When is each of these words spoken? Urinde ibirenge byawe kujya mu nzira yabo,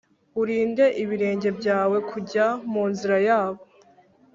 Urinde 0.41 0.85
ibirenge 1.03 1.49
byawe 1.59 1.97
kujya 2.09 2.45
mu 2.71 2.83
nzira 2.91 3.17
yabo, 3.27 3.61